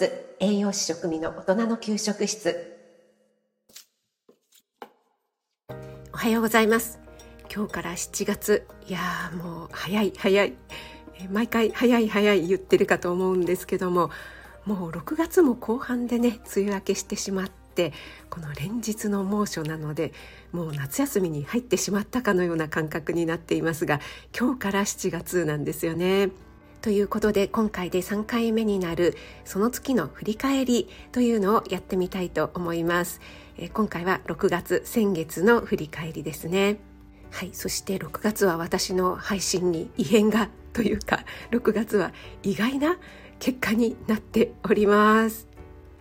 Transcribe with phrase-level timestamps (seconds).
[0.00, 0.10] ス
[0.40, 2.74] 栄養士食味の大人の給食室。
[6.14, 6.98] おはようございます。
[7.54, 8.66] 今日から7月。
[8.88, 8.98] いや
[9.34, 10.54] もう早い早い。
[11.30, 14.08] 毎回早い早い言ってるかと思うんですけども
[14.64, 17.92] もう6月も後半でね梅雨明けしてしまって
[18.30, 20.14] この連日の猛暑なので
[20.50, 24.00] もう夏休みに入ってしまったかのような感覚になっていますが
[24.34, 26.30] 今日から7月なんですよね。
[26.82, 33.20] ということで今回で3回目になるその月の振り返りというのをやってみたいと思います。
[33.58, 36.78] え今回は6月先月の振り返りですね。
[37.30, 42.12] はい、そして6月は私の配信に異変がというか6月は
[42.42, 42.98] 意外な
[43.38, 45.48] 結果になっております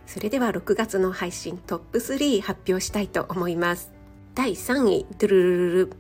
[0.06, 3.92] それでは6月の配信トップ3発表したいと思います
[4.36, 5.94] 第3位ドゥルルルル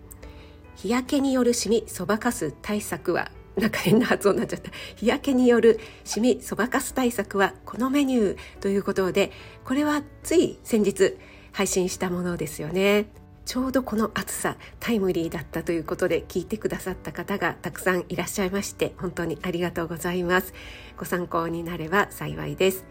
[0.75, 9.31] 日焼けによるシミそばかす対策はなんか変な発音になっちゃった日焼けによるシミそばかす対策はこのメニューということで
[9.66, 11.17] これはつい先日
[11.52, 13.08] 配信したものですよね。
[13.45, 20.53] ちょうどこの暑さタイムリーだったということで聞いてくださった方がたくさんいらっしゃいまして本当にありがとうございます。
[20.97, 22.86] ご参考になれば幸いです。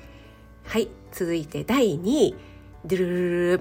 [0.64, 2.34] はい続いて第2位。
[2.84, 3.60] ドゥルルル。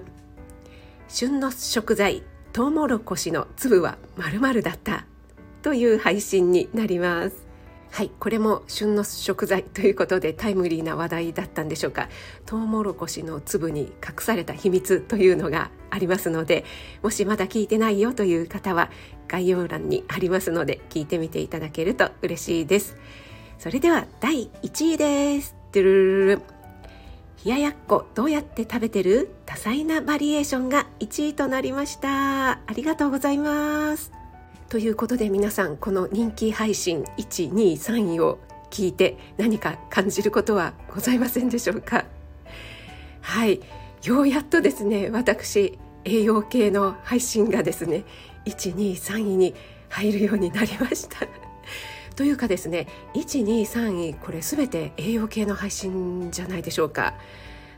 [1.07, 5.05] 旬の食材トウモロコシの粒は丸々だった。
[5.67, 7.45] という配信になります。
[7.91, 12.07] はいこれも旬の食材ということでタイムリーな話題だったんでしょうか。
[12.45, 16.63] トウモロコシの粒に隠された秘密というのがありますので
[17.03, 18.89] もしまだ聞いてないよという方は
[19.27, 22.95] 概要欄にありますので聞いてみていただけると嬉しいです。
[23.59, 25.53] それでは第1位です。
[25.73, 26.41] ルルル
[27.43, 29.31] 冷ややっこどうやって食べてる？
[29.45, 32.51] 多彩なバリエーションが1位となりました。
[32.51, 34.16] ありがとうございます。
[34.69, 38.37] ということで皆さんこの人気配信123位を
[38.69, 42.03] 聞いて何か感じることはございませんでしょうか？
[43.21, 43.61] はい。
[44.03, 48.03] ようやっとですね私栄養系の配信がですね
[48.45, 49.55] 123位に
[49.87, 51.25] 入るようになりました。
[52.17, 57.13] というかですね123位これ全て栄養系の配信じゃないでしょうか。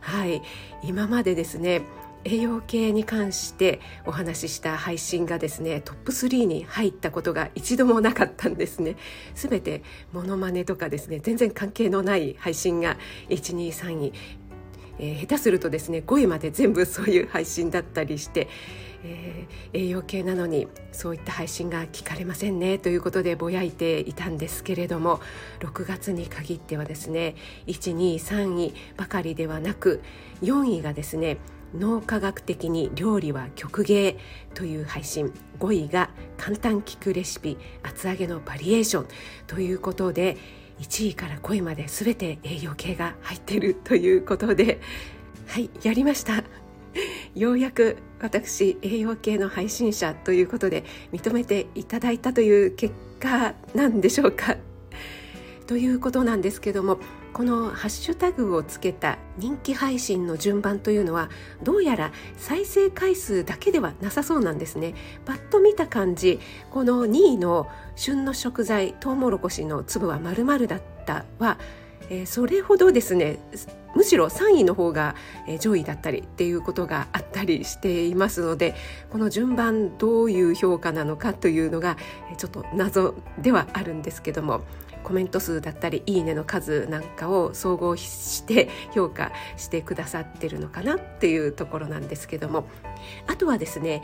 [0.01, 0.41] はい。
[0.81, 1.83] 今までですね
[2.25, 8.97] 栄養系に関してお話しした配信がですねトップ3に入ったことが一度もなかったんですね。
[9.35, 12.97] 全てモノマネとかですね全然関係のない配信が
[13.30, 14.13] 123位、
[15.00, 18.50] えー、下手するとですね5位まで全部そういう配信だったりして、
[19.03, 25.22] えー、栄養系なのにそういった配信が聞かれませんねということでぼやいていたんですけれども
[25.62, 27.36] 6月に限ってはですね
[27.68, 30.01] 123位ばかりではなく
[30.41, 31.38] 4位がですね
[31.74, 34.18] 脳科学的に料理は曲芸
[34.53, 35.34] という配信。
[35.59, 37.57] 5位が簡単聞くレシピ。
[37.84, 39.07] 厚揚げのバリエーション。
[39.47, 40.38] ということで
[40.80, 44.80] 1位から5位まで全て栄養系が入っているということで。
[45.47, 46.44] はいやりました。
[47.35, 54.57] ようやく私栄養系の配信者ということで認めていただいたという結果なんでしょうか。
[55.68, 57.00] ということなんですけども
[57.34, 61.29] このハッシュタグをつけた人気配信の順番というのは
[61.63, 64.94] どうやら再生回数だけではなさそうなんですね。
[65.25, 66.39] パッと見た感じ
[66.72, 71.57] この2位の旬の食材トウモロコシの粒は丸々だったは、
[72.09, 73.39] えー、それほどですね
[73.95, 75.16] むしろ3位の方が
[75.59, 78.75] 上位だったりっていうことがあったりしていますので
[79.09, 81.97] この順番どういう評価なのかというのが
[82.38, 84.62] ちょっと謎ではあるんですけども。
[85.03, 92.67] コメント数だったりいいねの数なんかを総合して評価してくださってるのかなっていうところなんですけども。
[93.27, 94.03] あとはですね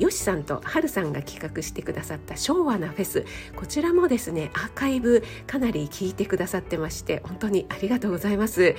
[0.00, 3.24] よしさんとはるさんが企画してくださった昭和なフェス。
[3.54, 8.74] こちらもですねアーカイブかなり聞いてくださってまして本当にありがとうございます、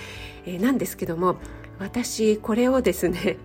[0.46, 1.38] えー、なんですけども
[1.80, 3.38] 私これをですね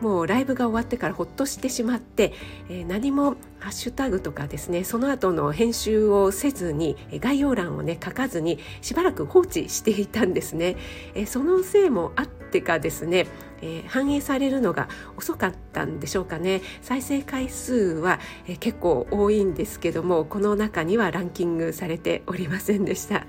[0.00, 2.32] もうライブが終わってからほっとしてしまって、
[2.68, 10.76] えー、何もハッシュタグとかですねその後の編集をせずに概要欄をね書かずにしばらく放置していたんですね、
[11.14, 13.26] えー、そのせいもあってかですね
[13.62, 16.60] えー、反映されるのが遅かったんでしょうかね。
[16.82, 23.24] 再生回数は、えー、結構多いんですけどもこの中にはランキングされておりませんでした。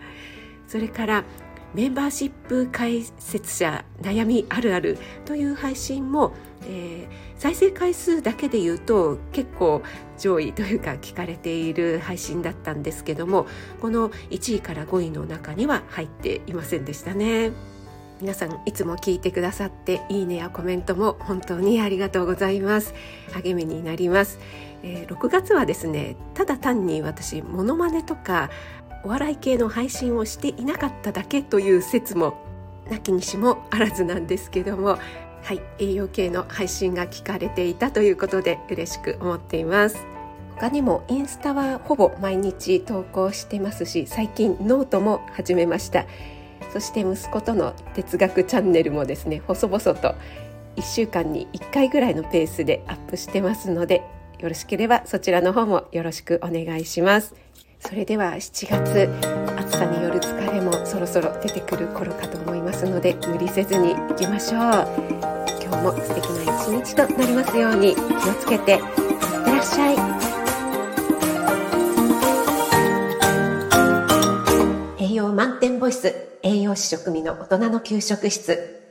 [0.67, 1.23] それから
[1.73, 6.33] メンバーシップ解説者悩みあるあるという配信も、
[6.67, 9.81] えー、再生回数だけで言うと結構
[10.17, 13.47] 上位というか聞かれている配信だったんですけども
[13.81, 17.51] この1位から5位の中には入っていませんでしたね。
[18.21, 22.93] 皆さんいつも聞いてくださっていいねやコメントも本当にありがとうございます
[23.33, 24.39] 励みになります、
[24.81, 28.49] えー、6月はですねただ単に私モノマネとか
[29.03, 32.37] お笑い系の配信をしていなかっただけという説も
[32.89, 34.97] なきにしもあらずなんですけども
[35.43, 39.97] はい栄養系の配信が聞かれていたということで嬉しく思っています。
[40.55, 46.05] 他にもインスタはほぼ毎日投稿してますし最近ノートも始めました。
[46.71, 50.15] そして息子との哲学チャンネルもですね細々と
[50.77, 54.01] 1週間に1回ぐらいのペースでアップしてますので
[54.39, 57.42] よろしければそちらの方もよろしくお願いします。
[57.85, 59.09] それでは7月
[59.59, 64.61] 暑さによる疲れもそろそろ出てくる頃かと思いますので無理せずに行きましょう。
[65.61, 69.95] 今日も素敵な一日となりますように気をつけていってらっしゃい。
[75.03, 78.82] 栄養満点ボイス栄養士食味の大人の給食室。